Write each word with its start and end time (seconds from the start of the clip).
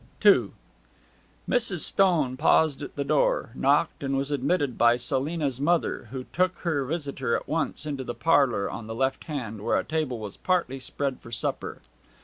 II 0.25 0.49
Mrs. 1.47 1.81
Stone 1.81 2.35
paused 2.35 2.81
at 2.81 2.95
the 2.95 3.03
door, 3.03 3.51
knocked, 3.53 4.01
and 4.03 4.17
was 4.17 4.31
admitted 4.31 4.75
by 4.75 4.97
Selina's 4.97 5.61
mother, 5.61 6.07
who 6.09 6.23
took 6.33 6.55
her 6.61 6.83
visitor 6.85 7.35
at 7.35 7.47
once 7.47 7.85
into 7.85 8.03
the 8.03 8.15
parlour 8.15 8.67
on 8.67 8.87
the 8.87 8.95
left 8.95 9.25
hand, 9.25 9.61
where 9.63 9.77
a 9.77 9.83
table 9.83 10.17
was 10.17 10.37
partly 10.37 10.79
spread 10.79 11.19
for 11.21 11.31
supper. 11.31 11.81